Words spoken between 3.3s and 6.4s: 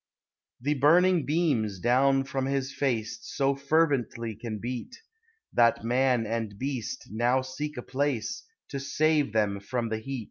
fervently can beat, That man